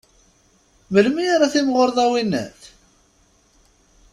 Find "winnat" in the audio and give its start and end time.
2.11-2.61